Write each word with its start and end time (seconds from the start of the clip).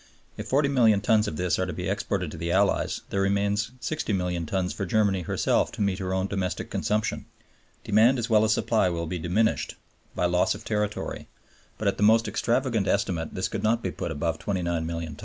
If 0.35 0.49
40,000,000 0.49 1.03
tons 1.03 1.27
of 1.27 1.37
this 1.37 1.59
are 1.59 1.67
to 1.67 1.73
be 1.73 1.87
exported 1.87 2.31
to 2.31 2.37
the 2.37 2.51
Allies, 2.51 3.01
there 3.11 3.21
remain 3.21 3.53
60,000,000 3.55 4.47
tons 4.47 4.73
for 4.73 4.83
Germany 4.83 5.21
herself 5.21 5.71
to 5.73 5.81
meet 5.83 5.99
her 5.99 6.11
own 6.11 6.25
domestic 6.25 6.71
consumption. 6.71 7.25
Demand 7.83 8.17
as 8.17 8.27
well 8.27 8.43
as 8.43 8.51
supply 8.51 8.89
will 8.89 9.05
be 9.05 9.19
diminished 9.19 9.75
by 10.15 10.25
loss 10.25 10.55
of 10.55 10.65
territory, 10.65 11.27
but 11.77 11.87
at 11.87 11.97
the 11.97 12.01
most 12.01 12.27
extravagant 12.27 12.87
estimate 12.87 13.35
this 13.35 13.47
could 13.47 13.61
not 13.61 13.83
be 13.83 13.91
put 13.91 14.09
above 14.09 14.39
29,000,000 14.39 15.05
tons. 15.15 15.19